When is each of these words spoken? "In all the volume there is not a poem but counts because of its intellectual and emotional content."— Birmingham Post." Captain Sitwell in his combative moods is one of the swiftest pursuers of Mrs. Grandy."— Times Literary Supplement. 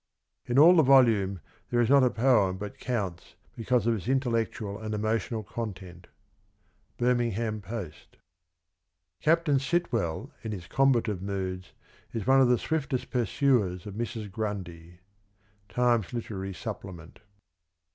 "In 0.49 0.57
all 0.57 0.77
the 0.77 0.81
volume 0.81 1.41
there 1.69 1.79
is 1.79 1.87
not 1.91 2.03
a 2.03 2.09
poem 2.09 2.57
but 2.57 2.79
counts 2.79 3.35
because 3.55 3.85
of 3.85 3.93
its 3.93 4.07
intellectual 4.07 4.79
and 4.79 4.95
emotional 4.95 5.43
content."— 5.43 6.07
Birmingham 6.97 7.61
Post." 7.61 8.17
Captain 9.21 9.59
Sitwell 9.59 10.31
in 10.43 10.53
his 10.53 10.65
combative 10.65 11.21
moods 11.21 11.73
is 12.13 12.25
one 12.25 12.41
of 12.41 12.49
the 12.49 12.57
swiftest 12.57 13.11
pursuers 13.11 13.85
of 13.85 13.93
Mrs. 13.93 14.31
Grandy."— 14.31 15.01
Times 15.69 16.11
Literary 16.13 16.55
Supplement. 16.55 17.19